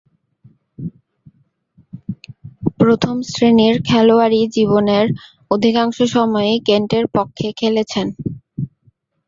[2.79, 5.05] প্রথম-শ্রেণীর খেলোয়াড়ী জীবনের
[5.51, 8.07] অধিকাংশ সময়ই কেন্টের পক্ষে খেলেছেন।